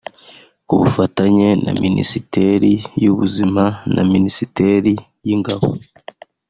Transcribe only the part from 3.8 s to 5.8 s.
na Minisiteri y’Ingabo